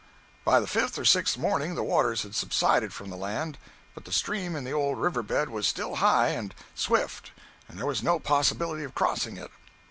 By 0.43 0.59
the 0.59 0.65
fifth 0.65 0.97
or 0.97 1.05
sixth 1.05 1.37
morning 1.37 1.75
the 1.75 1.83
waters 1.83 2.23
had 2.23 2.33
subsided 2.33 2.91
from 2.91 3.11
the 3.11 3.15
land, 3.15 3.59
but 3.93 4.03
the 4.03 4.11
stream 4.11 4.55
in 4.55 4.63
the 4.63 4.71
old 4.73 4.97
river 4.97 5.21
bed 5.21 5.49
was 5.49 5.67
still 5.67 5.97
high 5.97 6.29
and 6.29 6.55
swift 6.73 7.31
and 7.69 7.77
there 7.77 7.85
was 7.85 8.01
no 8.01 8.17
possibility 8.17 8.83
of 8.83 8.95
crossing 8.95 9.37
it. 9.37 9.51